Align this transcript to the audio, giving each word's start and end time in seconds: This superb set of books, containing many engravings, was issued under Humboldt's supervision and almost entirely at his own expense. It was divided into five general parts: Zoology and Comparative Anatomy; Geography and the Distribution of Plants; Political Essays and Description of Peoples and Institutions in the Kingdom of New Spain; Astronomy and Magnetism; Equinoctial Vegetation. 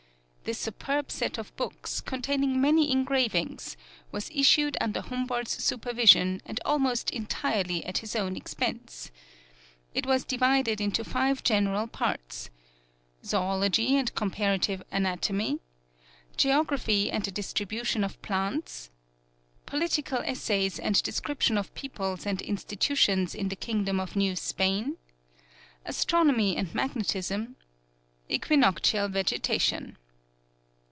This 0.43 0.57
superb 0.57 1.11
set 1.11 1.37
of 1.37 1.55
books, 1.55 2.01
containing 2.01 2.59
many 2.59 2.91
engravings, 2.91 3.77
was 4.11 4.29
issued 4.33 4.75
under 4.81 4.99
Humboldt's 4.99 5.63
supervision 5.63 6.41
and 6.45 6.59
almost 6.65 7.09
entirely 7.11 7.85
at 7.85 7.99
his 7.99 8.17
own 8.17 8.35
expense. 8.35 9.11
It 9.93 10.05
was 10.05 10.25
divided 10.25 10.81
into 10.81 11.05
five 11.05 11.41
general 11.41 11.87
parts: 11.87 12.49
Zoology 13.23 13.95
and 13.95 14.13
Comparative 14.13 14.83
Anatomy; 14.91 15.59
Geography 16.35 17.09
and 17.09 17.23
the 17.23 17.31
Distribution 17.31 18.03
of 18.03 18.21
Plants; 18.21 18.89
Political 19.67 20.23
Essays 20.25 20.79
and 20.79 21.01
Description 21.01 21.57
of 21.57 21.73
Peoples 21.75 22.25
and 22.25 22.41
Institutions 22.41 23.33
in 23.33 23.47
the 23.47 23.55
Kingdom 23.55 24.01
of 24.01 24.17
New 24.17 24.35
Spain; 24.35 24.97
Astronomy 25.85 26.57
and 26.57 26.75
Magnetism; 26.75 27.55
Equinoctial 28.27 29.07
Vegetation. 29.07 29.95